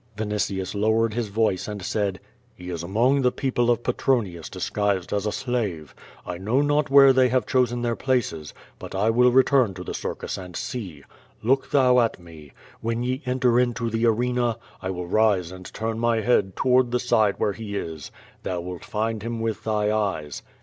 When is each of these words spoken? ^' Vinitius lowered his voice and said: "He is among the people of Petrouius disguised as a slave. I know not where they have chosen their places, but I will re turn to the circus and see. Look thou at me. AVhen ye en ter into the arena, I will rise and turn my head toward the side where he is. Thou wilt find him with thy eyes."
^' 0.17 0.17
Vinitius 0.17 0.73
lowered 0.73 1.13
his 1.13 1.27
voice 1.27 1.67
and 1.67 1.83
said: 1.83 2.19
"He 2.55 2.71
is 2.71 2.81
among 2.81 3.21
the 3.21 3.31
people 3.31 3.69
of 3.69 3.83
Petrouius 3.83 4.49
disguised 4.49 5.13
as 5.13 5.27
a 5.27 5.31
slave. 5.31 5.93
I 6.25 6.39
know 6.39 6.61
not 6.63 6.89
where 6.89 7.13
they 7.13 7.29
have 7.29 7.45
chosen 7.45 7.83
their 7.83 7.95
places, 7.95 8.51
but 8.79 8.95
I 8.95 9.11
will 9.11 9.31
re 9.31 9.43
turn 9.43 9.75
to 9.75 9.83
the 9.83 9.93
circus 9.93 10.39
and 10.39 10.55
see. 10.55 11.03
Look 11.43 11.69
thou 11.69 11.99
at 11.99 12.17
me. 12.19 12.51
AVhen 12.83 13.05
ye 13.05 13.21
en 13.27 13.39
ter 13.39 13.59
into 13.59 13.91
the 13.91 14.07
arena, 14.07 14.57
I 14.81 14.89
will 14.89 15.05
rise 15.05 15.51
and 15.51 15.71
turn 15.71 15.99
my 15.99 16.21
head 16.21 16.55
toward 16.55 16.89
the 16.89 16.99
side 16.99 17.35
where 17.37 17.53
he 17.53 17.75
is. 17.77 18.09
Thou 18.41 18.59
wilt 18.61 18.83
find 18.83 19.21
him 19.21 19.39
with 19.39 19.65
thy 19.65 19.91
eyes." 19.95 20.41